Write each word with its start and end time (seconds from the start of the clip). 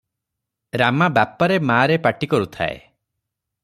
ରାମା 0.81 1.09
'ବାପରେ 1.17 1.59
ମାରେ' 1.73 2.01
ପାଟି 2.09 2.33
କରୁଥାଏ। 2.35 2.77